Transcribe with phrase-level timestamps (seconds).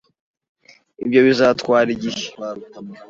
[1.03, 2.25] Ibyo bizatwara igihe.